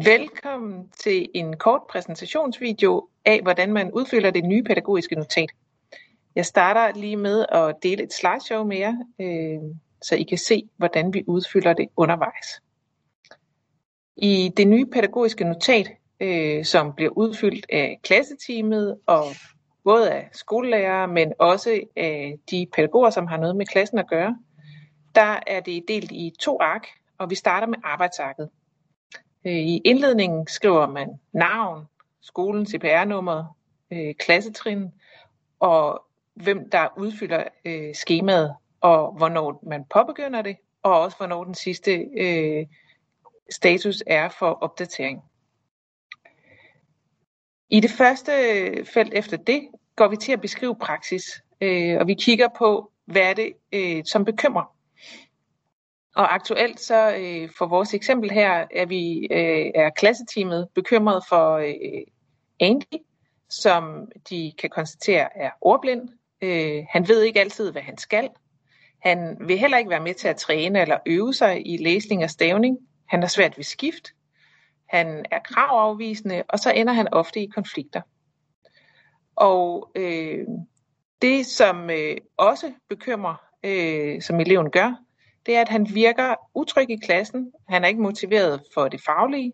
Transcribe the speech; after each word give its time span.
Velkommen 0.00 0.88
til 0.88 1.28
en 1.34 1.56
kort 1.56 1.80
præsentationsvideo 1.90 3.08
af, 3.24 3.42
hvordan 3.42 3.72
man 3.72 3.92
udfylder 3.92 4.30
det 4.30 4.44
nye 4.44 4.62
pædagogiske 4.62 5.14
notat. 5.14 5.50
Jeg 6.34 6.46
starter 6.46 6.98
lige 6.98 7.16
med 7.16 7.46
at 7.48 7.74
dele 7.82 8.02
et 8.02 8.12
slideshow 8.12 8.64
med 8.64 8.76
jer, 8.76 8.94
øh, 9.20 9.74
så 10.02 10.14
I 10.14 10.22
kan 10.22 10.38
se, 10.38 10.68
hvordan 10.76 11.14
vi 11.14 11.24
udfylder 11.26 11.72
det 11.72 11.88
undervejs. 11.96 12.46
I 14.16 14.52
det 14.56 14.68
nye 14.68 14.86
pædagogiske 14.86 15.44
notat, 15.44 15.90
øh, 16.20 16.64
som 16.64 16.92
bliver 16.92 17.10
udfyldt 17.10 17.66
af 17.72 18.00
klasseteamet 18.02 18.98
og 19.06 19.24
både 19.84 20.10
af 20.12 20.28
skolelærere, 20.32 21.08
men 21.08 21.32
også 21.38 21.80
af 21.96 22.38
de 22.50 22.66
pædagoger, 22.74 23.10
som 23.10 23.26
har 23.26 23.36
noget 23.36 23.56
med 23.56 23.66
klassen 23.66 23.98
at 23.98 24.08
gøre, 24.08 24.36
der 25.14 25.38
er 25.46 25.60
det 25.60 25.84
delt 25.88 26.12
i 26.12 26.32
to 26.40 26.58
ark, 26.60 26.86
og 27.18 27.30
vi 27.30 27.34
starter 27.34 27.66
med 27.66 27.78
arbejdsarket. 27.84 28.48
Øh, 29.44 29.52
I 29.52 29.78
indledningen 29.84 30.46
skriver 30.46 30.86
man 30.86 31.08
navn, 31.32 31.84
skolen, 32.20 32.66
CPR-nummer, 32.66 33.56
øh, 33.92 34.14
klassetrin 34.14 34.90
og 35.60 36.02
hvem 36.34 36.70
der 36.70 36.88
udfylder 36.96 37.44
øh, 37.64 37.94
skemaet 37.94 38.54
og 38.80 39.12
hvornår 39.12 39.60
man 39.66 39.84
påbegynder 39.84 40.42
det, 40.42 40.56
og 40.82 41.00
også 41.00 41.16
hvornår 41.16 41.44
den 41.44 41.54
sidste 41.54 41.92
øh, 42.16 42.66
status 43.50 44.02
er 44.06 44.28
for 44.28 44.50
opdatering. 44.50 45.22
I 47.70 47.80
det 47.80 47.90
første 47.90 48.32
felt 48.84 49.14
efter 49.14 49.36
det 49.36 49.68
går 49.96 50.08
vi 50.08 50.16
til 50.16 50.32
at 50.32 50.40
beskrive 50.40 50.76
praksis, 50.76 51.42
øh, 51.60 51.96
og 52.00 52.06
vi 52.06 52.14
kigger 52.14 52.48
på, 52.58 52.92
hvad 53.06 53.22
er 53.22 53.34
det, 53.34 53.52
øh, 53.72 54.02
som 54.04 54.24
bekymrer 54.24 54.71
og 56.16 56.34
aktuelt 56.34 56.80
så 56.80 57.14
øh, 57.16 57.50
for 57.58 57.66
vores 57.66 57.94
eksempel 57.94 58.30
her 58.30 58.66
er 58.70 58.86
vi 58.86 59.28
øh, 59.30 59.70
er 59.74 59.90
klasseteamet 59.90 60.68
bekymret 60.74 61.22
for 61.28 61.56
øh, 61.56 62.02
Andy, 62.60 63.02
som 63.50 64.08
de 64.30 64.52
kan 64.58 64.70
konstatere 64.70 65.38
er 65.38 65.50
ordblind. 65.60 66.08
Øh, 66.42 66.84
han 66.90 67.08
ved 67.08 67.22
ikke 67.22 67.40
altid, 67.40 67.72
hvad 67.72 67.82
han 67.82 67.98
skal. 67.98 68.28
Han 69.02 69.36
vil 69.40 69.58
heller 69.58 69.78
ikke 69.78 69.90
være 69.90 70.02
med 70.02 70.14
til 70.14 70.28
at 70.28 70.36
træne 70.36 70.80
eller 70.80 70.98
øve 71.06 71.34
sig 71.34 71.66
i 71.66 71.76
læsning 71.76 72.24
og 72.24 72.30
stavning. 72.30 72.78
Han 73.08 73.20
har 73.20 73.28
svært 73.28 73.56
ved 73.56 73.64
skift. 73.64 74.12
Han 74.88 75.24
er 75.30 75.38
kravafvisende, 75.44 76.42
og 76.48 76.58
så 76.58 76.72
ender 76.72 76.92
han 76.92 77.08
ofte 77.12 77.40
i 77.40 77.46
konflikter. 77.46 78.00
Og 79.36 79.90
øh, 79.94 80.46
det, 81.22 81.46
som 81.46 81.90
øh, 81.90 82.16
også 82.36 82.72
bekymrer, 82.88 83.34
øh, 83.64 84.22
som 84.22 84.40
eleven 84.40 84.70
gør, 84.70 85.01
det 85.46 85.56
er, 85.56 85.60
at 85.60 85.68
han 85.68 85.94
virker 85.94 86.34
utryg 86.54 86.90
i 86.90 86.96
klassen. 86.96 87.52
Han 87.68 87.84
er 87.84 87.88
ikke 87.88 88.02
motiveret 88.02 88.62
for 88.74 88.88
det 88.88 89.02
faglige. 89.06 89.52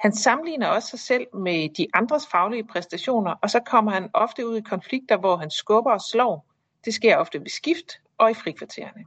Han 0.00 0.12
sammenligner 0.12 0.66
også 0.66 0.88
sig 0.88 0.98
selv 0.98 1.26
med 1.34 1.68
de 1.74 1.86
andres 1.94 2.26
faglige 2.26 2.64
præstationer, 2.64 3.34
og 3.42 3.50
så 3.50 3.60
kommer 3.60 3.92
han 3.92 4.10
ofte 4.14 4.46
ud 4.46 4.56
i 4.56 4.60
konflikter, 4.60 5.16
hvor 5.16 5.36
han 5.36 5.50
skubber 5.50 5.92
og 5.92 6.00
slår. 6.00 6.46
Det 6.84 6.94
sker 6.94 7.16
ofte 7.16 7.40
ved 7.40 7.48
skift 7.48 8.00
og 8.18 8.30
i 8.30 8.34
frikvartererne. 8.34 9.04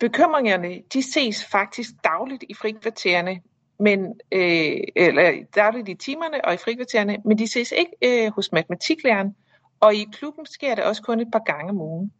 Bekymringerne 0.00 0.82
de 0.92 1.12
ses 1.12 1.44
faktisk 1.44 1.90
dagligt 2.04 2.44
i 2.48 2.54
frikvartererne, 2.54 3.40
men, 3.78 4.20
øh, 4.32 4.80
eller 4.96 5.44
dagligt 5.54 5.88
i 5.88 5.94
timerne 5.94 6.44
og 6.44 6.54
i 6.54 6.56
frikvartererne, 6.56 7.16
men 7.24 7.38
de 7.38 7.48
ses 7.48 7.72
ikke 7.72 7.92
øh, 8.26 8.32
hos 8.32 8.52
matematiklæreren, 8.52 9.34
og 9.80 9.94
i 9.94 10.06
klubben 10.12 10.46
sker 10.46 10.74
det 10.74 10.84
også 10.84 11.02
kun 11.02 11.20
et 11.20 11.28
par 11.32 11.42
gange 11.52 11.70
om 11.70 11.80
ugen. 11.80 12.12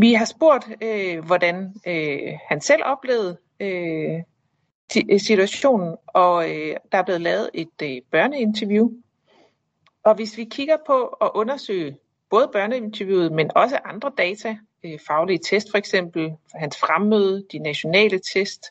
Vi 0.00 0.12
har 0.12 0.24
spurgt, 0.24 0.66
øh, 0.82 1.24
hvordan 1.24 1.74
øh, 1.86 2.32
han 2.48 2.60
selv 2.60 2.82
oplevede 2.84 3.38
øh, 3.60 4.22
øh, 5.10 5.20
situationen, 5.20 5.96
og 6.06 6.50
øh, 6.50 6.76
der 6.92 6.98
er 6.98 7.02
blevet 7.02 7.20
lavet 7.20 7.50
et 7.54 7.82
øh, 7.82 8.02
børneinterview. 8.10 8.90
Og 10.04 10.14
hvis 10.14 10.36
vi 10.36 10.44
kigger 10.44 10.76
på 10.86 11.06
at 11.06 11.30
undersøge 11.34 11.96
både 12.30 12.48
børneinterviewet, 12.52 13.32
men 13.32 13.50
også 13.56 13.78
andre 13.84 14.12
data, 14.18 14.56
øh, 14.84 14.98
faglige 15.06 15.38
test 15.38 15.70
for 15.70 15.78
eksempel, 15.78 16.32
for 16.50 16.58
hans 16.58 16.76
fremmøde, 16.76 17.44
de 17.52 17.58
nationale 17.58 18.20
test, 18.34 18.66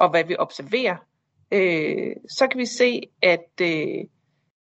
og 0.00 0.10
hvad 0.10 0.24
vi 0.24 0.36
observerer, 0.38 0.96
øh, 1.52 2.16
så 2.28 2.46
kan 2.46 2.58
vi 2.58 2.66
se, 2.66 3.02
at 3.22 3.60
øh, 3.60 4.04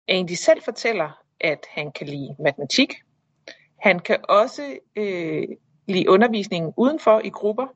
Andy 0.09 0.32
selv 0.32 0.62
fortæller, 0.62 1.22
at 1.41 1.66
han 1.71 1.93
kan 1.93 2.06
lide 2.06 2.37
matematik. 2.38 2.94
Han 3.78 3.98
kan 3.98 4.19
også 4.28 4.78
øh, 4.97 5.48
lide 5.88 6.09
undervisningen 6.10 6.72
udenfor 6.76 7.21
i 7.25 7.28
grupper. 7.28 7.66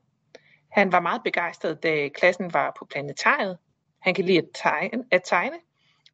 Han 0.71 0.91
var 0.91 0.99
meget 0.99 1.21
begejstret, 1.23 1.83
da 1.83 2.07
klassen 2.07 2.53
var 2.53 2.75
på 2.79 2.85
planetariet. 2.85 3.57
Han 3.99 4.13
kan 4.13 4.25
lide 4.25 4.37
at 4.37 4.47
tegne, 4.53 5.03
at 5.11 5.21
tegne. 5.25 5.55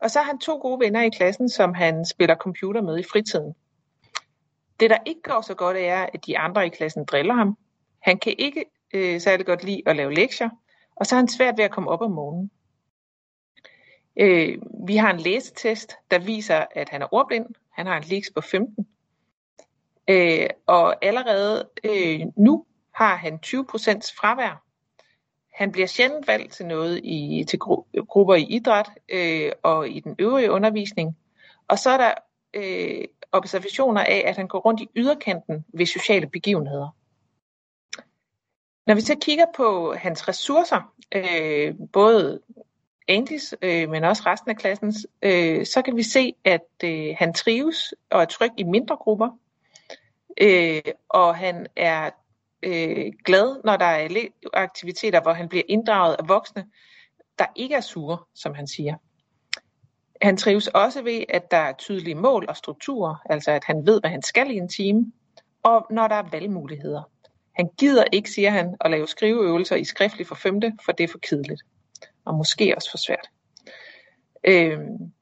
Og 0.01 0.11
så 0.11 0.19
har 0.19 0.25
han 0.25 0.39
to 0.39 0.57
gode 0.57 0.79
venner 0.79 1.01
i 1.01 1.09
klassen, 1.09 1.49
som 1.49 1.73
han 1.73 2.05
spiller 2.05 2.35
computer 2.35 2.81
med 2.81 2.99
i 2.99 3.03
fritiden. 3.03 3.53
Det, 4.79 4.89
der 4.89 4.97
ikke 5.05 5.21
går 5.21 5.41
så 5.41 5.53
godt, 5.53 5.77
er, 5.77 6.05
at 6.13 6.25
de 6.25 6.38
andre 6.38 6.65
i 6.65 6.69
klassen 6.69 7.05
driller 7.05 7.33
ham. 7.33 7.57
Han 7.99 8.17
kan 8.17 8.35
ikke 8.38 8.65
øh, 8.93 9.21
særlig 9.21 9.45
godt 9.45 9.63
lide 9.63 9.81
at 9.85 9.95
lave 9.95 10.13
lektier, 10.13 10.49
og 10.95 11.05
så 11.05 11.15
er 11.15 11.17
han 11.17 11.27
svært 11.27 11.57
ved 11.57 11.65
at 11.65 11.71
komme 11.71 11.89
op 11.89 12.01
om 12.01 12.11
morgenen. 12.11 12.51
Øh, 14.19 14.57
vi 14.88 14.95
har 14.95 15.13
en 15.13 15.19
læsetest, 15.19 15.93
der 16.11 16.19
viser, 16.19 16.65
at 16.75 16.89
han 16.89 17.01
er 17.01 17.13
ordblind. 17.13 17.45
Han 17.71 17.85
har 17.85 17.97
en 17.97 18.03
leaks 18.03 18.31
på 18.35 18.41
15. 18.41 18.88
Øh, 20.09 20.49
og 20.67 21.05
allerede 21.05 21.69
øh, 21.83 22.19
nu 22.37 22.65
har 22.95 23.15
han 23.15 23.39
20% 23.45 23.55
fravær. 24.19 24.63
Han 25.53 25.71
bliver 25.71 25.87
sjældent 25.87 26.27
valgt 26.27 26.53
til 26.53 26.65
noget 26.65 27.01
i, 27.03 27.45
til 27.47 27.59
gru- 27.63 28.05
grupper 28.07 28.35
i 28.35 28.43
idræt 28.43 28.89
øh, 29.09 29.51
og 29.63 29.89
i 29.89 29.99
den 29.99 30.15
øvrige 30.19 30.51
undervisning. 30.51 31.17
Og 31.67 31.79
så 31.79 31.89
er 31.89 31.97
der 31.97 32.13
øh, 32.53 33.05
observationer 33.31 34.01
af, 34.01 34.23
at 34.25 34.35
han 34.35 34.47
går 34.47 34.59
rundt 34.59 34.81
i 34.81 34.89
yderkanten 34.95 35.65
ved 35.73 35.85
sociale 35.85 36.27
begivenheder. 36.27 36.95
Når 38.87 38.95
vi 38.95 39.01
så 39.01 39.15
kigger 39.21 39.45
på 39.55 39.93
hans 39.97 40.27
ressourcer, 40.27 40.93
øh, 41.15 41.75
både 41.93 42.41
Andys, 43.07 43.53
øh, 43.61 43.89
men 43.89 44.03
også 44.03 44.23
resten 44.25 44.51
af 44.51 44.57
klassens, 44.57 45.07
øh, 45.21 45.65
så 45.65 45.81
kan 45.81 45.95
vi 45.95 46.03
se, 46.03 46.33
at 46.45 46.67
øh, 46.83 47.15
han 47.17 47.33
trives 47.33 47.93
og 48.09 48.21
er 48.21 48.25
tryg 48.25 48.51
i 48.57 48.63
mindre 48.63 48.95
grupper 48.95 49.29
øh, 50.41 50.81
og 51.09 51.35
han 51.35 51.67
er 51.75 52.09
øh, 52.63 53.12
glad, 53.25 53.62
når 53.63 53.78
der 53.78 53.85
er 53.85 54.28
aktiviteter, 54.53 55.22
hvor 55.22 55.34
han 55.34 55.50
bliver 55.50 55.63
inddraget 55.67 56.16
af 56.19 56.29
voksne, 56.29 56.66
der 57.40 57.45
ikke 57.56 57.75
er 57.75 57.81
sure, 57.81 58.17
som 58.35 58.53
han 58.53 58.68
siger. 58.68 58.95
Han 60.22 60.38
trives 60.38 60.68
også 60.68 61.01
ved, 61.01 61.23
at 61.29 61.51
der 61.51 61.57
er 61.57 61.73
tydelige 61.73 62.16
mål 62.16 62.45
og 62.50 62.57
strukturer, 62.57 63.16
altså 63.29 63.51
at 63.51 63.63
han 63.63 63.85
ved, 63.85 64.00
hvad 64.00 64.09
han 64.09 64.22
skal 64.22 64.51
i 64.51 64.56
en 64.56 64.69
time, 64.69 65.12
og 65.63 65.88
når 65.91 66.07
der 66.07 66.16
er 66.16 66.29
valgmuligheder. 66.31 67.03
Han 67.56 67.69
gider 67.78 68.03
ikke, 68.12 68.31
siger 68.31 68.50
han, 68.50 68.75
at 68.81 68.91
lave 68.91 69.07
skriveøvelser 69.07 69.75
i 69.75 69.84
skriftlig 69.84 70.28
for 70.28 70.35
femte, 70.35 70.73
for 70.85 70.91
det 70.91 71.03
er 71.03 71.07
for 71.07 71.18
kedeligt. 71.18 71.62
Og 72.25 72.35
måske 72.35 72.73
også 72.75 72.91
for 72.91 72.97
svært. 72.97 73.29
Øhm, 74.44 75.13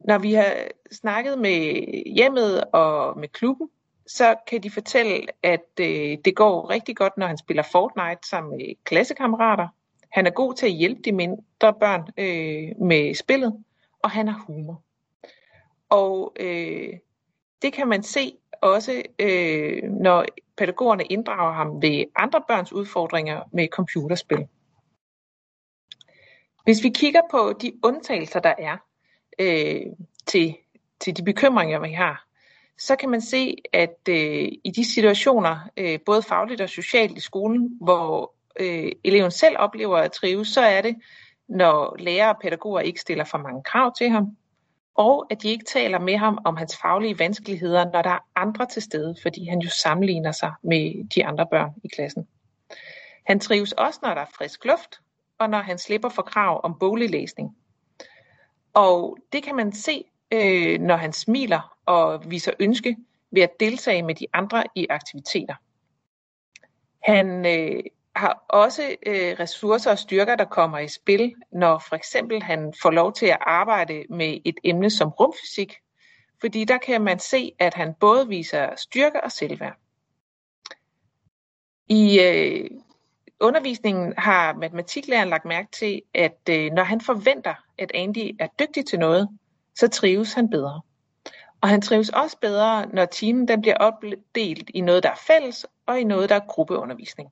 når 0.00 0.18
vi 0.18 0.32
har 0.32 0.54
snakket 0.92 1.38
med 1.38 1.84
hjemmet 2.14 2.64
og 2.64 3.18
med 3.18 3.28
klubben, 3.28 3.68
så 4.16 4.36
kan 4.46 4.62
de 4.62 4.70
fortælle, 4.70 5.26
at 5.42 5.70
øh, 5.80 6.18
det 6.24 6.36
går 6.36 6.70
rigtig 6.70 6.96
godt, 6.96 7.16
når 7.16 7.26
han 7.26 7.38
spiller 7.38 7.62
Fortnite 7.62 8.28
sammen 8.28 8.56
med 8.56 8.74
klassekammerater. 8.84 9.68
Han 10.12 10.26
er 10.26 10.30
god 10.30 10.54
til 10.54 10.66
at 10.66 10.72
hjælpe 10.72 11.02
de 11.02 11.12
mindre 11.12 11.74
børn 11.80 12.00
øh, 12.18 12.86
med 12.86 13.14
spillet, 13.14 13.64
og 14.02 14.10
han 14.10 14.28
har 14.28 14.44
humor. 14.46 14.82
Og 15.88 16.32
øh, 16.40 16.92
det 17.62 17.72
kan 17.72 17.88
man 17.88 18.02
se 18.02 18.32
også, 18.62 19.02
øh, 19.18 19.82
når 19.82 20.24
pædagogerne 20.56 21.04
inddrager 21.04 21.52
ham 21.52 21.82
ved 21.82 22.04
andre 22.16 22.42
børns 22.48 22.72
udfordringer 22.72 23.42
med 23.52 23.68
computerspil. 23.68 24.46
Hvis 26.64 26.82
vi 26.82 26.88
kigger 26.88 27.20
på 27.30 27.52
de 27.62 27.72
undtagelser, 27.84 28.40
der 28.40 28.54
er 28.58 28.76
øh, 29.38 29.82
til, 30.26 30.56
til 31.00 31.16
de 31.16 31.22
bekymringer, 31.22 31.80
vi 31.80 31.92
har, 31.92 32.29
så 32.80 32.96
kan 32.96 33.08
man 33.08 33.20
se, 33.20 33.56
at 33.72 33.98
øh, 34.08 34.48
i 34.64 34.72
de 34.76 34.92
situationer, 34.92 35.70
øh, 35.76 35.98
både 36.06 36.22
fagligt 36.22 36.60
og 36.60 36.68
socialt 36.68 37.16
i 37.16 37.20
skolen, 37.20 37.78
hvor 37.80 38.34
øh, 38.60 38.92
eleven 39.04 39.30
selv 39.30 39.56
oplever 39.58 39.96
at 39.96 40.12
trives, 40.12 40.48
så 40.48 40.60
er 40.60 40.82
det, 40.82 40.96
når 41.48 41.96
lærere 41.98 42.34
og 42.34 42.40
pædagoger 42.42 42.80
ikke 42.80 43.00
stiller 43.00 43.24
for 43.24 43.38
mange 43.38 43.62
krav 43.62 43.94
til 43.98 44.10
ham, 44.10 44.36
og 44.94 45.26
at 45.30 45.42
de 45.42 45.48
ikke 45.48 45.64
taler 45.64 45.98
med 45.98 46.16
ham 46.16 46.38
om 46.44 46.56
hans 46.56 46.76
faglige 46.76 47.18
vanskeligheder, 47.18 47.84
når 47.92 48.02
der 48.02 48.10
er 48.10 48.24
andre 48.36 48.66
til 48.66 48.82
stede, 48.82 49.16
fordi 49.22 49.48
han 49.48 49.58
jo 49.58 49.70
sammenligner 49.70 50.32
sig 50.32 50.52
med 50.62 51.08
de 51.14 51.26
andre 51.26 51.46
børn 51.50 51.70
i 51.84 51.88
klassen. 51.88 52.28
Han 53.26 53.40
trives 53.40 53.72
også, 53.72 54.00
når 54.02 54.14
der 54.14 54.20
er 54.20 54.30
frisk 54.38 54.64
luft, 54.64 55.00
og 55.38 55.50
når 55.50 55.58
han 55.58 55.78
slipper 55.78 56.08
for 56.08 56.22
krav 56.22 56.60
om 56.64 56.78
boglig 56.80 57.10
læsning. 57.10 57.56
Og 58.74 59.18
det 59.32 59.42
kan 59.42 59.56
man 59.56 59.72
se 59.72 60.04
øh, 60.32 60.80
når 60.80 60.96
han 60.96 61.12
smiler 61.12 61.76
og 61.90 62.30
viser 62.30 62.52
ønske 62.58 62.96
ved 63.30 63.42
at 63.42 63.60
deltage 63.60 64.02
med 64.02 64.14
de 64.14 64.26
andre 64.32 64.64
i 64.74 64.86
aktiviteter. 64.90 65.54
Han 67.02 67.46
øh, 67.46 67.82
har 68.16 68.44
også 68.48 68.96
øh, 69.06 69.36
ressourcer 69.40 69.90
og 69.90 69.98
styrker, 69.98 70.36
der 70.36 70.44
kommer 70.44 70.78
i 70.78 70.88
spil, 70.88 71.34
når 71.52 71.78
for 71.88 71.96
eksempel 71.96 72.42
han 72.42 72.74
får 72.82 72.90
lov 72.90 73.12
til 73.12 73.26
at 73.26 73.38
arbejde 73.40 74.04
med 74.10 74.38
et 74.44 74.58
emne 74.64 74.90
som 74.90 75.08
rumfysik, 75.08 75.74
fordi 76.40 76.64
der 76.64 76.78
kan 76.78 77.00
man 77.00 77.18
se, 77.18 77.52
at 77.58 77.74
han 77.74 77.94
både 78.00 78.28
viser 78.28 78.76
styrke 78.76 79.24
og 79.24 79.32
selvværd. 79.32 79.76
I 81.88 82.20
øh, 82.20 82.70
undervisningen 83.40 84.14
har 84.18 84.54
matematiklæreren 84.54 85.28
lagt 85.28 85.44
mærke 85.44 85.68
til, 85.72 86.02
at 86.14 86.40
øh, 86.50 86.72
når 86.72 86.82
han 86.82 87.00
forventer, 87.00 87.54
at 87.78 87.90
Andy 87.94 88.36
er 88.38 88.46
dygtig 88.60 88.86
til 88.86 88.98
noget, 88.98 89.28
så 89.74 89.88
trives 89.88 90.34
han 90.34 90.50
bedre. 90.50 90.80
Og 91.62 91.68
han 91.68 91.80
trives 91.80 92.08
også 92.08 92.38
bedre, 92.40 92.86
når 92.86 93.04
timen 93.04 93.48
den 93.48 93.60
bliver 93.60 93.76
opdelt 93.76 94.70
i 94.74 94.80
noget, 94.80 95.02
der 95.02 95.10
er 95.10 95.20
fælles, 95.26 95.66
og 95.86 96.00
i 96.00 96.04
noget, 96.04 96.28
der 96.28 96.34
er 96.34 96.46
gruppeundervisning. 96.48 97.30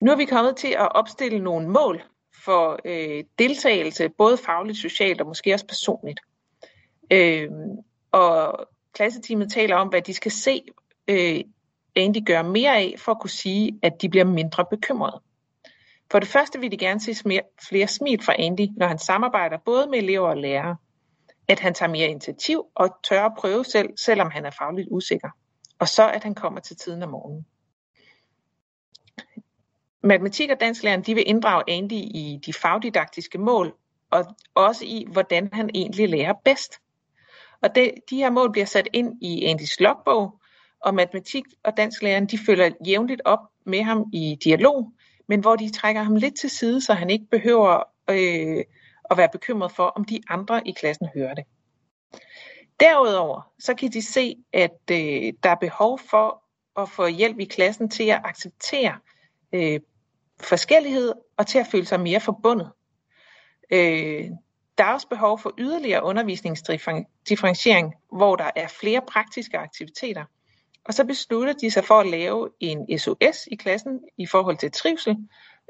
Nu 0.00 0.10
er 0.10 0.16
vi 0.16 0.24
kommet 0.24 0.56
til 0.56 0.68
at 0.68 0.92
opstille 0.92 1.38
nogle 1.38 1.68
mål 1.68 2.02
for 2.44 2.78
øh, 2.84 3.24
deltagelse, 3.38 4.08
både 4.08 4.36
fagligt, 4.36 4.78
socialt 4.78 5.20
og 5.20 5.26
måske 5.26 5.54
også 5.54 5.66
personligt. 5.66 6.20
Øh, 7.12 7.50
og 8.12 8.68
klasseteamet 8.92 9.52
taler 9.52 9.76
om, 9.76 9.88
hvad 9.88 10.02
de 10.02 10.14
skal 10.14 10.32
se 10.32 10.62
øh, 11.08 11.40
Andy 11.96 12.26
gør 12.26 12.42
mere 12.42 12.76
af, 12.76 12.94
for 12.98 13.12
at 13.12 13.20
kunne 13.20 13.30
sige, 13.30 13.78
at 13.82 14.02
de 14.02 14.08
bliver 14.08 14.24
mindre 14.24 14.64
bekymrede. 14.70 15.20
For 16.10 16.18
det 16.18 16.28
første 16.28 16.60
vil 16.60 16.72
de 16.72 16.78
gerne 16.78 17.00
se 17.00 17.14
flere 17.68 17.88
smil 17.88 18.22
fra 18.22 18.34
Andy, 18.38 18.68
når 18.76 18.86
han 18.86 18.98
samarbejder 18.98 19.58
både 19.64 19.86
med 19.86 19.98
elever 19.98 20.28
og 20.28 20.36
lærere. 20.36 20.76
At 21.48 21.60
han 21.60 21.74
tager 21.74 21.90
mere 21.90 22.08
initiativ 22.08 22.64
og 22.74 22.88
tør 23.04 23.24
at 23.24 23.32
prøve 23.38 23.64
selv, 23.64 23.88
selvom 23.96 24.30
han 24.30 24.44
er 24.44 24.50
fagligt 24.50 24.88
usikker. 24.90 25.28
Og 25.78 25.88
så 25.88 26.10
at 26.10 26.22
han 26.22 26.34
kommer 26.34 26.60
til 26.60 26.76
tiden 26.76 27.02
om 27.02 27.08
morgenen. 27.08 27.46
Matematik- 30.02 30.50
og 30.50 30.60
dansklæreren 30.60 31.02
de 31.02 31.14
vil 31.14 31.24
inddrage 31.26 31.62
Andy 31.68 31.92
i 31.92 32.40
de 32.46 32.52
fagdidaktiske 32.52 33.38
mål, 33.38 33.74
og 34.10 34.24
også 34.54 34.84
i, 34.84 35.06
hvordan 35.12 35.48
han 35.52 35.70
egentlig 35.74 36.08
lærer 36.08 36.32
bedst. 36.44 36.72
Og 37.62 37.74
det, 37.74 37.94
de 38.10 38.16
her 38.16 38.30
mål 38.30 38.52
bliver 38.52 38.64
sat 38.66 38.88
ind 38.92 39.22
i 39.22 39.44
Andys 39.44 39.80
logbog, 39.80 40.40
og 40.80 40.94
matematik- 40.94 41.54
og 41.64 41.76
dansklæreren 41.76 42.26
de 42.26 42.38
følger 42.46 42.70
jævnligt 42.86 43.22
op 43.24 43.38
med 43.66 43.82
ham 43.82 44.04
i 44.12 44.38
dialog, 44.44 44.92
men 45.28 45.40
hvor 45.40 45.56
de 45.56 45.70
trækker 45.72 46.02
ham 46.02 46.16
lidt 46.16 46.38
til 46.40 46.50
side, 46.50 46.80
så 46.80 46.94
han 46.94 47.10
ikke 47.10 47.26
behøver 47.30 47.82
øh, 48.10 48.64
og 49.10 49.16
være 49.16 49.28
bekymret 49.32 49.72
for, 49.72 49.84
om 49.84 50.04
de 50.04 50.20
andre 50.28 50.68
i 50.68 50.72
klassen 50.72 51.08
hører 51.14 51.34
det. 51.34 51.44
Derudover 52.80 53.52
så 53.58 53.74
kan 53.74 53.90
de 53.90 54.02
se, 54.02 54.36
at 54.52 54.80
øh, 54.90 55.32
der 55.42 55.50
er 55.50 55.54
behov 55.54 55.98
for 55.98 56.42
at 56.76 56.88
få 56.88 57.06
hjælp 57.06 57.38
i 57.38 57.44
klassen 57.44 57.90
til 57.90 58.04
at 58.04 58.20
acceptere 58.24 58.98
øh, 59.52 59.80
forskellighed 60.40 61.12
og 61.36 61.46
til 61.46 61.58
at 61.58 61.66
føle 61.66 61.86
sig 61.86 62.00
mere 62.00 62.20
forbundet. 62.20 62.70
Øh, 63.70 64.30
der 64.78 64.84
er 64.84 64.92
også 64.92 65.08
behov 65.08 65.38
for 65.38 65.54
yderligere 65.58 66.02
undervisningsdifferentiering, 66.02 67.94
hvor 68.12 68.36
der 68.36 68.50
er 68.56 68.68
flere 68.68 69.02
praktiske 69.08 69.58
aktiviteter. 69.58 70.24
Og 70.84 70.94
så 70.94 71.04
beslutter 71.04 71.52
de 71.52 71.70
sig 71.70 71.84
for 71.84 71.94
at 71.94 72.06
lave 72.06 72.50
en 72.60 72.98
SOS 72.98 73.46
i 73.46 73.56
klassen 73.56 74.00
i 74.18 74.26
forhold 74.26 74.56
til 74.58 74.72
trivsel 74.72 75.16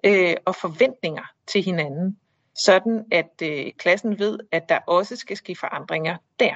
øh, 0.05 0.37
og 0.46 0.55
forventninger 0.55 1.23
til 1.46 1.62
hinanden, 1.62 2.19
sådan 2.58 3.05
at 3.12 3.43
øh, 3.43 3.72
klassen 3.78 4.19
ved, 4.19 4.38
at 4.52 4.69
der 4.69 4.78
også 4.87 5.16
skal 5.16 5.37
ske 5.37 5.56
forandringer 5.56 6.16
der. 6.40 6.55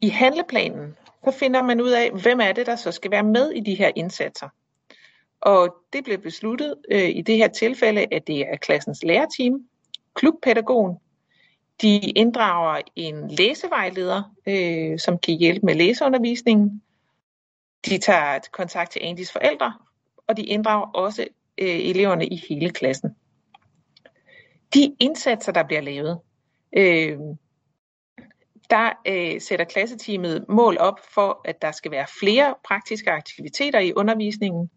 I 0.00 0.08
handleplanen 0.08 0.96
så 1.24 1.30
finder 1.30 1.62
man 1.62 1.80
ud 1.80 1.90
af, 1.90 2.10
hvem 2.22 2.40
er 2.40 2.52
det, 2.52 2.66
der 2.66 2.76
så 2.76 2.92
skal 2.92 3.10
være 3.10 3.22
med 3.22 3.50
i 3.50 3.60
de 3.60 3.74
her 3.74 3.90
indsatser. 3.96 4.48
Og 5.40 5.76
det 5.92 6.04
blev 6.04 6.18
besluttet 6.18 6.74
øh, 6.90 7.08
i 7.08 7.22
det 7.22 7.36
her 7.36 7.48
tilfælde, 7.48 8.06
at 8.12 8.26
det 8.26 8.40
er 8.40 8.56
klassens 8.56 9.02
lærerteam, 9.02 9.60
klubpædagogen, 10.14 10.96
de 11.82 11.98
inddrager 11.98 12.82
en 12.96 13.30
læsevejleder, 13.30 14.22
øh, 14.46 14.98
som 14.98 15.18
kan 15.18 15.34
hjælpe 15.34 15.66
med 15.66 15.74
læseundervisningen. 15.74 16.82
De 17.86 17.98
tager 17.98 18.38
kontakt 18.52 18.90
til 18.90 19.00
Andys 19.04 19.32
forældre, 19.32 19.72
og 20.26 20.36
de 20.36 20.42
inddrager 20.42 20.86
også 20.86 21.26
øh, 21.58 21.68
eleverne 21.68 22.26
i 22.26 22.42
hele 22.48 22.70
klassen. 22.70 23.16
De 24.76 24.96
indsatser, 25.00 25.52
der 25.52 25.62
bliver 25.62 25.80
lavet, 25.80 26.20
øh, 26.76 27.18
der 28.70 28.90
øh, 29.06 29.40
sætter 29.40 29.64
klasseteamet 29.64 30.44
mål 30.48 30.76
op 30.78 31.00
for, 31.14 31.40
at 31.44 31.62
der 31.62 31.72
skal 31.72 31.90
være 31.90 32.06
flere 32.20 32.54
praktiske 32.64 33.10
aktiviteter 33.10 33.78
i 33.78 33.92
undervisningen. 33.92 34.70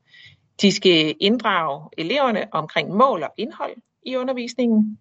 De 0.61 0.71
skal 0.71 1.15
inddrage 1.19 1.89
eleverne 1.97 2.47
omkring 2.51 2.89
mål 2.89 3.23
og 3.23 3.33
indhold 3.37 3.75
i 4.05 4.15
undervisningen. 4.15 4.99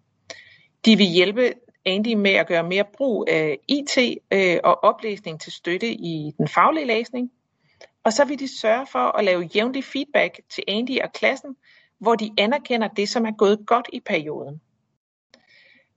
De 0.84 0.96
vil 0.96 1.06
hjælpe 1.06 1.52
Andy 1.84 2.14
med 2.14 2.30
at 2.30 2.46
gøre 2.46 2.62
mere 2.62 2.84
brug 2.96 3.26
af 3.28 3.58
IT 3.68 3.98
øh, 4.32 4.58
og 4.64 4.84
oplæsning 4.84 5.40
til 5.40 5.52
støtte 5.52 5.92
i 5.92 6.32
den 6.38 6.48
faglige 6.48 6.86
læsning. 6.86 7.30
Og 8.04 8.12
så 8.12 8.24
vil 8.24 8.38
de 8.38 8.58
sørge 8.60 8.86
for 8.86 9.18
at 9.18 9.24
lave 9.24 9.50
jævnlig 9.54 9.84
feedback 9.84 10.40
til 10.50 10.64
Andy 10.68 11.00
og 11.00 11.12
klassen, 11.12 11.56
hvor 11.98 12.14
de 12.14 12.30
anerkender 12.38 12.88
det, 12.88 13.08
som 13.08 13.26
er 13.26 13.32
gået 13.38 13.66
godt 13.66 13.88
i 13.92 14.00
perioden. 14.00 14.60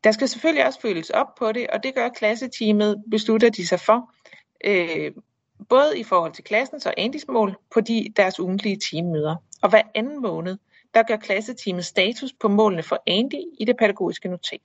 Der 0.03 0.11
skal 0.11 0.27
selvfølgelig 0.27 0.65
også 0.65 0.81
følges 0.81 1.09
op 1.09 1.35
på 1.39 1.51
det, 1.51 1.67
og 1.67 1.83
det 1.83 1.95
gør 1.95 2.09
klasseteamet, 2.09 3.03
beslutter 3.11 3.49
de 3.49 3.67
sig 3.67 3.79
for, 3.79 4.13
øh, 4.65 5.11
både 5.69 5.99
i 5.99 6.03
forhold 6.03 6.31
til 6.33 6.43
klassens 6.43 6.85
og 6.85 6.93
Andys 6.97 7.27
mål 7.27 7.55
på 7.73 7.81
de, 7.81 8.13
deres 8.15 8.39
ugentlige 8.39 8.79
teammøder. 8.91 9.35
Og 9.61 9.69
hver 9.69 9.81
anden 9.95 10.21
måned, 10.21 10.57
der 10.93 11.03
gør 11.03 11.15
klasseteamet 11.15 11.85
status 11.85 12.33
på 12.33 12.47
målene 12.47 12.83
for 12.83 13.03
Andy 13.07 13.43
i 13.59 13.65
det 13.65 13.77
pædagogiske 13.77 14.29
notat. 14.29 14.61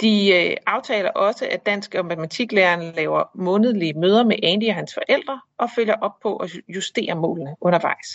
De 0.00 0.30
øh, 0.32 0.56
aftaler 0.66 1.10
også, 1.10 1.48
at 1.50 1.66
dansk 1.66 1.94
og 1.94 2.06
matematiklæreren 2.06 2.94
laver 2.94 3.24
månedlige 3.34 3.92
møder 3.92 4.24
med 4.24 4.36
Andy 4.42 4.68
og 4.68 4.74
hans 4.74 4.94
forældre 4.94 5.40
og 5.58 5.68
følger 5.76 5.94
op 5.94 6.20
på 6.22 6.36
at 6.36 6.50
justere 6.68 7.14
målene 7.14 7.56
undervejs. 7.60 8.06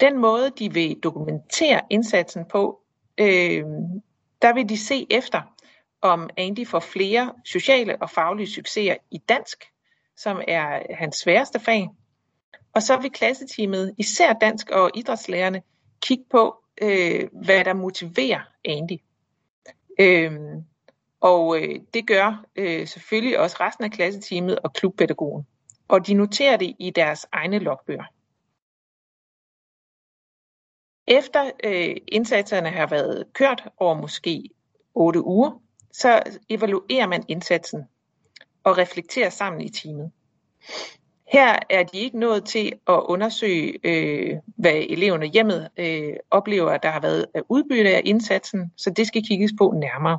Den 0.00 0.18
måde, 0.18 0.50
de 0.58 0.72
vil 0.72 0.96
dokumentere 1.02 1.80
indsatsen 1.90 2.44
på, 2.44 2.79
øh, 3.20 3.64
der 4.42 4.54
vil 4.54 4.68
de 4.68 4.78
se 4.78 5.06
efter, 5.10 5.42
om 6.02 6.30
Andy 6.36 6.66
får 6.66 6.80
flere 6.80 7.32
sociale 7.44 8.02
og 8.02 8.10
faglige 8.10 8.50
succeser 8.50 8.96
i 9.10 9.18
dansk, 9.18 9.64
som 10.16 10.40
er 10.48 10.94
hans 10.94 11.16
sværeste 11.16 11.60
fag. 11.60 11.88
Og 12.74 12.82
så 12.82 12.96
vil 12.96 13.10
klasseteamet, 13.10 13.94
især 13.98 14.32
dansk 14.32 14.70
og 14.70 14.90
idrætslærerne, 14.94 15.62
kigge 16.02 16.24
på, 16.30 16.56
øh, 16.82 17.28
hvad 17.32 17.64
der 17.64 17.74
motiverer 17.74 18.40
Andy. 18.64 18.98
Øhm, 20.00 20.64
og 21.20 21.60
øh, 21.60 21.80
det 21.94 22.06
gør 22.06 22.44
øh, 22.56 22.86
selvfølgelig 22.86 23.38
også 23.38 23.56
resten 23.60 23.84
af 23.84 23.90
klasseteamet 23.90 24.58
og 24.58 24.72
klubpædagogen. 24.72 25.46
Og 25.88 26.06
de 26.06 26.14
noterer 26.14 26.56
det 26.56 26.76
i 26.78 26.90
deres 26.90 27.26
egne 27.32 27.58
logbøger. 27.58 28.04
Efter 31.06 31.50
øh, 31.64 31.96
indsatserne 32.08 32.70
har 32.70 32.86
været 32.86 33.24
kørt 33.32 33.68
over 33.76 33.94
måske 33.94 34.50
8 34.94 35.24
uger, 35.24 35.62
så 35.92 36.22
evaluerer 36.48 37.06
man 37.06 37.24
indsatsen 37.28 37.84
og 38.64 38.78
reflekterer 38.78 39.30
sammen 39.30 39.60
i 39.60 39.68
teamet. 39.68 40.10
Her 41.32 41.58
er 41.70 41.82
de 41.82 41.98
ikke 41.98 42.18
nået 42.18 42.44
til 42.44 42.72
at 42.86 43.00
undersøge, 43.08 43.78
øh, 43.84 44.36
hvad 44.56 44.72
eleverne 44.74 45.26
hjemmet 45.26 45.68
øh, 45.76 46.12
oplever, 46.30 46.76
der 46.76 46.90
har 46.90 47.00
været 47.00 47.26
udbytte 47.48 47.90
af 47.90 48.02
indsatsen, 48.04 48.72
så 48.76 48.90
det 48.90 49.06
skal 49.06 49.24
kigges 49.26 49.52
på 49.58 49.74
nærmere. 49.76 50.18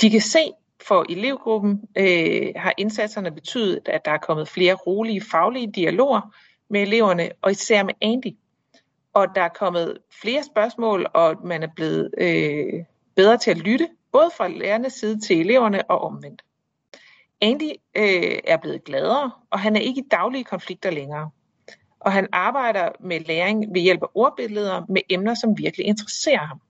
De 0.00 0.10
kan 0.10 0.20
se, 0.20 0.50
for 0.88 1.06
elevgruppen 1.08 1.80
øh, 1.96 2.52
har 2.56 2.72
indsatserne 2.78 3.30
betydet, 3.30 3.88
at 3.88 4.04
der 4.04 4.10
er 4.10 4.18
kommet 4.18 4.48
flere 4.48 4.74
rolige 4.74 5.20
faglige 5.20 5.72
dialoger 5.72 6.34
med 6.70 6.82
eleverne, 6.82 7.30
og 7.42 7.50
især 7.50 7.82
med 7.82 7.94
Andy. 8.00 8.36
Og 9.16 9.34
der 9.34 9.42
er 9.42 9.48
kommet 9.48 9.98
flere 10.20 10.44
spørgsmål, 10.44 11.06
og 11.14 11.36
man 11.44 11.62
er 11.62 11.68
blevet 11.76 12.10
øh, 12.18 12.84
bedre 13.14 13.38
til 13.38 13.50
at 13.50 13.58
lytte, 13.58 13.88
både 14.12 14.30
fra 14.36 14.48
lærernes 14.48 14.92
side 14.92 15.20
til 15.20 15.40
eleverne 15.40 15.90
og 15.90 16.00
omvendt. 16.00 16.42
Andy 17.40 17.70
øh, 17.96 18.38
er 18.44 18.56
blevet 18.56 18.84
gladere, 18.84 19.30
og 19.50 19.60
han 19.60 19.76
er 19.76 19.80
ikke 19.80 20.00
i 20.00 20.08
daglige 20.10 20.44
konflikter 20.44 20.90
længere. 20.90 21.30
Og 22.00 22.12
han 22.12 22.28
arbejder 22.32 22.88
med 23.00 23.20
læring 23.20 23.74
ved 23.74 23.80
hjælp 23.80 24.02
af 24.02 24.08
ordbilleder 24.14 24.86
med 24.88 25.02
emner, 25.10 25.34
som 25.34 25.58
virkelig 25.58 25.86
interesserer 25.86 26.46
ham. 26.46 26.60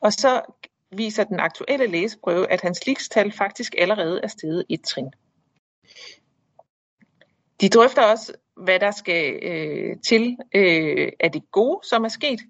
Og 0.00 0.12
så 0.12 0.42
viser 0.90 1.24
den 1.24 1.40
aktuelle 1.40 1.86
læseprøve, 1.86 2.50
at 2.50 2.60
hans 2.60 2.86
likstal 2.86 3.32
faktisk 3.32 3.74
allerede 3.78 4.20
er 4.22 4.28
steget 4.28 4.64
et 4.68 4.82
trin. 4.82 5.10
De 7.60 7.68
drøfter 7.68 8.02
også, 8.02 8.32
hvad 8.64 8.80
der 8.80 8.90
skal 8.90 9.38
øh, 9.42 9.96
til 10.08 10.36
øh, 10.54 11.12
af 11.20 11.32
det 11.32 11.42
gode, 11.52 11.80
som 11.88 12.04
er 12.04 12.08
sket, 12.08 12.40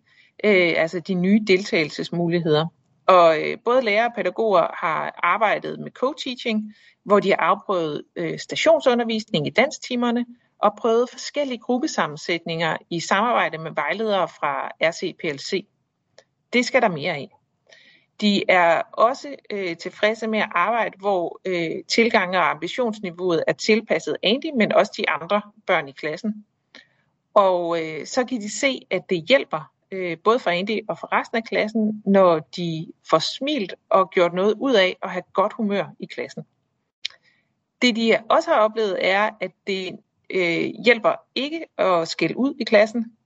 øh, 0.44 0.72
altså 0.76 1.00
de 1.00 1.14
nye 1.14 1.40
deltagelsesmuligheder. 1.46 2.66
Og 3.06 3.42
øh, 3.42 3.58
både 3.64 3.82
lærere 3.82 4.06
og 4.06 4.12
pædagoger 4.16 4.66
har 4.74 5.20
arbejdet 5.22 5.80
med 5.80 5.90
co-teaching, 5.98 6.74
hvor 7.04 7.20
de 7.20 7.28
har 7.28 7.36
afprøvet 7.36 8.02
øh, 8.16 8.38
stationsundervisning 8.38 9.46
i 9.46 9.50
dansktimerne 9.50 10.26
og 10.58 10.72
prøvet 10.78 11.10
forskellige 11.10 11.58
gruppesammensætninger 11.58 12.76
i 12.90 13.00
samarbejde 13.00 13.58
med 13.58 13.70
vejledere 13.74 14.28
fra 14.28 14.68
RCPLC. 14.80 15.66
Det 16.52 16.64
skal 16.64 16.82
der 16.82 16.88
mere 16.88 17.12
af. 17.12 17.39
De 18.20 18.50
er 18.50 18.82
også 18.92 19.36
øh, 19.50 19.76
tilfredse 19.76 20.26
med 20.26 20.38
at 20.38 20.48
arbejde, 20.54 20.98
hvor 20.98 21.40
øh, 21.44 21.84
tilgang 21.88 22.36
og 22.36 22.50
ambitionsniveauet 22.50 23.44
er 23.46 23.52
tilpasset 23.52 24.16
Andy, 24.22 24.50
men 24.56 24.72
også 24.72 24.92
de 24.96 25.10
andre 25.10 25.42
børn 25.66 25.88
i 25.88 25.92
klassen. 25.92 26.44
Og 27.34 27.82
øh, 27.82 28.06
så 28.06 28.24
kan 28.24 28.40
de 28.40 28.58
se, 28.58 28.86
at 28.90 29.10
det 29.10 29.24
hjælper 29.28 29.72
øh, 29.90 30.18
både 30.24 30.38
for 30.38 30.50
Andy 30.50 30.80
og 30.88 30.98
for 30.98 31.12
resten 31.12 31.36
af 31.36 31.44
klassen, 31.44 32.02
når 32.06 32.38
de 32.38 32.92
får 33.10 33.18
smilt 33.18 33.74
og 33.88 34.10
gjort 34.10 34.34
noget 34.34 34.54
ud 34.58 34.74
af 34.74 34.96
at 35.02 35.10
have 35.10 35.22
godt 35.32 35.52
humør 35.52 35.84
i 35.98 36.06
klassen. 36.06 36.42
Det 37.82 37.96
de 37.96 38.16
også 38.30 38.50
har 38.50 38.60
oplevet 38.60 38.98
er, 39.00 39.30
at 39.40 39.50
det 39.66 39.98
øh, 40.30 40.70
hjælper 40.84 41.14
ikke 41.34 41.66
at 41.78 42.08
skælde 42.08 42.36
ud 42.36 42.54
i 42.60 42.64
klassen, 42.64 43.16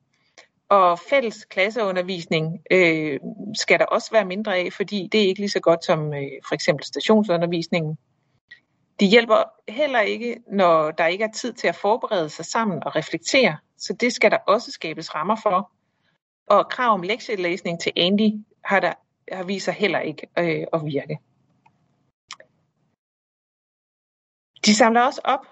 og 0.69 0.99
fælles 0.99 1.45
klasseundervisning 1.45 2.59
øh, 2.71 3.21
skal 3.55 3.79
der 3.79 3.85
også 3.85 4.11
være 4.11 4.25
mindre 4.25 4.57
af, 4.57 4.73
fordi 4.73 5.09
det 5.13 5.23
er 5.23 5.29
ikke 5.29 5.41
lige 5.41 5.51
så 5.51 5.61
godt 5.61 5.85
som 5.85 6.15
øh, 6.15 6.31
for 6.49 6.55
eksempel 6.55 6.85
stationsundervisningen. 6.87 7.99
De 9.01 9.07
hjælper 9.07 9.43
heller 9.69 10.01
ikke, 10.01 10.37
når 10.53 10.91
der 10.91 11.07
ikke 11.07 11.25
er 11.25 11.33
tid 11.33 11.53
til 11.53 11.69
at 11.69 11.77
forberede 11.77 12.29
sig 12.29 12.45
sammen 12.45 12.85
og 12.85 12.97
reflektere, 12.97 13.57
så 13.77 13.93
det 13.93 14.13
skal 14.13 14.31
der 14.31 14.37
også 14.37 14.71
skabes 14.71 15.15
rammer 15.15 15.37
for. 15.43 15.71
Og 16.47 16.71
krav 16.71 16.95
om 16.95 17.03
lektielæsning 17.03 17.81
til 17.81 17.93
Andy 17.97 18.45
har, 18.65 18.81
der, 18.81 18.93
har 19.33 19.45
vist 19.45 19.65
sig 19.65 19.75
heller 19.75 20.01
ikke 20.01 20.27
øh, 20.39 20.67
at 20.73 20.85
virke. 20.85 21.19
De 24.67 24.75
samler 24.75 25.01
også 25.01 25.21
op 25.25 25.47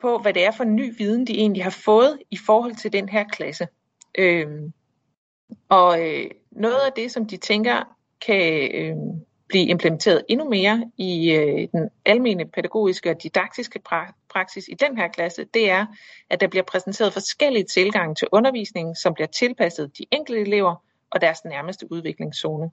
på, 0.00 0.18
hvad 0.18 0.34
det 0.34 0.44
er 0.44 0.50
for 0.50 0.64
ny 0.64 0.98
viden, 0.98 1.26
de 1.26 1.38
egentlig 1.38 1.62
har 1.62 1.78
fået 1.84 2.18
i 2.30 2.36
forhold 2.46 2.74
til 2.74 2.92
den 2.92 3.08
her 3.08 3.24
klasse. 3.24 3.68
Øhm, 4.18 4.72
og 5.68 6.08
øh, 6.08 6.30
noget 6.50 6.80
af 6.86 6.92
det, 6.96 7.12
som 7.12 7.26
de 7.26 7.36
tænker 7.36 7.96
kan 8.26 8.70
øh, 8.74 8.96
blive 9.48 9.66
implementeret 9.66 10.24
endnu 10.28 10.48
mere 10.48 10.90
i 10.96 11.32
øh, 11.32 11.68
den 11.72 11.88
almene 12.04 12.46
pædagogiske 12.46 13.10
og 13.10 13.22
didaktiske 13.22 13.80
pra- 13.88 14.28
praksis 14.30 14.68
i 14.68 14.74
den 14.74 14.96
her 14.96 15.08
klasse, 15.08 15.44
det 15.54 15.70
er, 15.70 15.86
at 16.30 16.40
der 16.40 16.48
bliver 16.48 16.62
præsenteret 16.62 17.12
forskellige 17.12 17.64
tilgange 17.64 18.14
til 18.14 18.28
undervisningen, 18.32 18.94
som 18.94 19.14
bliver 19.14 19.26
tilpasset 19.26 19.98
de 19.98 20.04
enkelte 20.10 20.40
elever 20.40 20.74
og 21.10 21.20
deres 21.20 21.44
nærmeste 21.44 21.92
udviklingszone. 21.92 22.70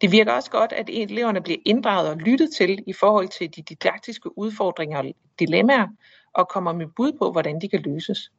Det 0.00 0.12
virker 0.12 0.32
også 0.32 0.50
godt, 0.50 0.72
at 0.72 0.90
eleverne 0.92 1.40
bliver 1.40 1.58
inddraget 1.66 2.10
og 2.10 2.16
lyttet 2.16 2.50
til 2.56 2.84
i 2.86 2.92
forhold 2.92 3.28
til 3.28 3.56
de 3.56 3.62
didaktiske 3.62 4.38
udfordringer 4.38 4.98
og 4.98 5.04
dilemmaer, 5.38 5.88
og 6.32 6.48
kommer 6.48 6.72
med 6.72 6.86
bud 6.96 7.12
på, 7.12 7.32
hvordan 7.32 7.60
de 7.60 7.68
kan 7.68 7.80
løses. 7.80 8.32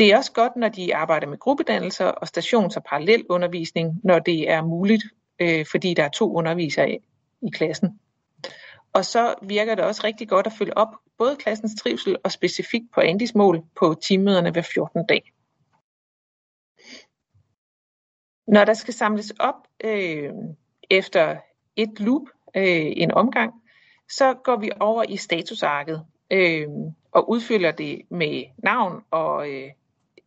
Det 0.00 0.12
er 0.12 0.16
også 0.16 0.32
godt, 0.32 0.56
når 0.56 0.68
de 0.68 0.94
arbejder 0.94 1.26
med 1.26 1.38
gruppedannelser 1.38 2.06
og 2.06 2.28
stations- 2.28 2.76
og 2.76 2.84
parallelundervisning, 2.84 4.00
når 4.04 4.18
det 4.18 4.50
er 4.50 4.62
muligt, 4.62 5.04
øh, 5.40 5.66
fordi 5.70 5.94
der 5.94 6.04
er 6.04 6.08
to 6.08 6.34
undervisere 6.34 6.98
i 7.42 7.50
klassen. 7.52 8.00
Og 8.92 9.04
så 9.04 9.34
virker 9.42 9.74
det 9.74 9.84
også 9.84 10.00
rigtig 10.04 10.28
godt 10.28 10.46
at 10.46 10.52
følge 10.58 10.78
op 10.78 10.88
både 11.18 11.36
klassens 11.36 11.80
trivsel 11.82 12.16
og 12.24 12.32
specifikt 12.32 12.84
på 12.94 13.00
Andys 13.00 13.34
mål 13.34 13.62
på 13.78 13.94
teammøderne 14.02 14.50
hver 14.50 14.62
14 14.74 15.06
dag. 15.06 15.32
Når 18.46 18.64
der 18.64 18.74
skal 18.74 18.94
samles 18.94 19.32
op 19.38 19.68
øh, 19.84 20.32
efter 20.90 21.36
et 21.76 22.00
loop, 22.00 22.28
øh, 22.56 22.92
en 22.96 23.10
omgang, 23.10 23.52
så 24.08 24.34
går 24.44 24.56
vi 24.56 24.70
over 24.80 25.04
i 25.08 25.16
statusarket 25.16 26.06
øh, 26.30 26.68
og 27.12 27.30
udfylder 27.30 27.72
det 27.72 28.02
med 28.10 28.44
navn 28.58 29.02
og 29.10 29.50
øh, 29.50 29.70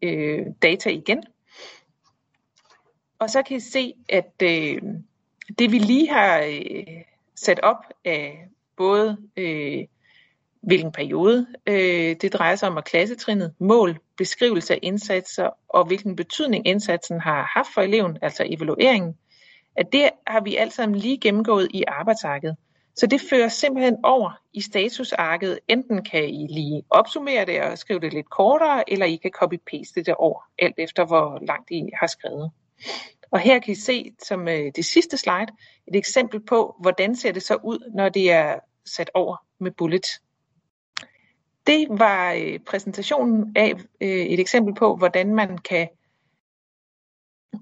øh, 0.04 0.46
data 0.62 0.90
igen. 0.90 1.24
Og 3.20 3.30
så 3.30 3.42
kan 3.42 3.58
I 3.58 3.60
se, 3.60 3.94
at 4.10 4.34
øh, 4.44 4.82
det 5.60 5.72
vi 5.72 5.78
lige 5.78 6.10
har 6.10 6.40
øh, 6.40 7.04
sat 7.36 7.60
op 7.60 7.86
af 8.06 8.48
både 8.78 9.18
øh, 9.38 9.86
hvilken 10.62 10.92
periode 10.92 11.48
øh, 11.68 12.16
det 12.22 12.34
drejer 12.34 12.56
sig 12.56 12.70
om, 12.70 12.78
og 12.78 12.84
klassetrinnet, 12.84 13.54
mål, 13.60 13.98
beskrivelse 14.18 14.74
af 14.74 14.80
indsatser 14.82 15.50
og 15.70 15.86
hvilken 15.86 16.16
betydning 16.16 16.68
indsatsen 16.68 17.20
har 17.20 17.52
haft 17.54 17.68
for 17.74 17.82
eleven, 17.82 18.18
altså 18.22 18.44
evalueringen, 18.48 19.18
at 19.76 19.86
det 19.92 20.10
har 20.28 20.42
vi 20.42 20.56
alt 20.56 20.74
sammen 20.74 21.00
lige 21.00 21.18
gennemgået 21.18 21.68
i 21.74 21.84
arbejdsarket. 21.88 22.56
Så 22.96 23.08
det 23.08 23.22
fører 23.30 23.48
simpelthen 23.48 23.98
over 24.04 24.32
i 24.54 24.62
statusarket. 24.62 25.60
Enten 25.68 26.04
kan 26.04 26.30
I 26.30 26.48
lige 26.50 26.84
opsummere 26.90 27.46
det 27.46 27.62
og 27.62 27.78
skrive 27.78 28.00
det 28.00 28.14
lidt 28.14 28.30
kortere, 28.30 28.92
eller 28.92 29.06
I 29.06 29.16
kan 29.16 29.32
copy-paste 29.44 30.04
det 30.04 30.16
over, 30.16 30.42
alt 30.60 30.76
efter 30.78 31.06
hvor 31.06 31.46
langt 31.48 31.72
I 31.72 31.90
har 32.00 32.08
skrevet. 32.08 32.52
Og 33.32 33.40
her 33.40 33.60
kan 33.60 33.72
I 33.72 33.76
se 33.76 34.14
som 34.24 34.48
øh, 34.48 34.72
det 34.76 34.86
sidste 34.86 35.18
slide 35.18 35.48
et 35.88 35.96
eksempel 35.96 36.40
på, 36.40 36.76
hvordan 36.80 37.16
ser 37.16 37.32
det 37.32 37.44
så 37.44 37.56
ud, 37.56 37.92
når 37.96 38.10
det 38.10 38.32
er 38.32 38.60
sat 38.86 39.10
over 39.14 39.46
med 39.60 39.72
bullets. 39.72 40.22
Det 41.68 41.88
var 41.90 42.34
øh, 42.34 42.60
præsentationen 42.60 43.54
af 43.56 43.74
øh, 44.02 44.10
et 44.10 44.40
eksempel 44.40 44.76
på, 44.76 44.96
hvordan 44.96 45.36
man 45.36 45.58
kan 45.58 45.88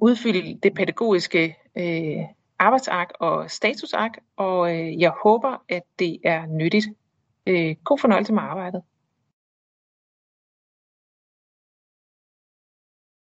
udfylde 0.01 0.59
det 0.63 0.73
pædagogiske 0.73 1.57
øh, 1.77 2.25
arbejdsark 2.61 3.11
og 3.19 3.51
statusark, 3.51 4.17
og 4.37 4.75
øh, 4.75 5.01
jeg 5.01 5.11
håber, 5.23 5.63
at 5.69 5.81
det 5.99 6.19
er 6.23 6.45
nyttigt. 6.45 6.87
Øh, 7.47 7.75
god 7.83 7.99
fornøjelse 7.99 8.33
med 8.33 8.41
arbejdet. 8.41 8.81